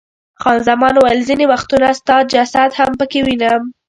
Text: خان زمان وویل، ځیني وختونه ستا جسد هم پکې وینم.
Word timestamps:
خان 0.41 0.57
زمان 0.69 0.93
وویل، 0.97 1.19
ځیني 1.27 1.45
وختونه 1.51 1.87
ستا 1.99 2.15
جسد 2.31 2.69
هم 2.79 2.91
پکې 2.99 3.19
وینم. 3.27 3.61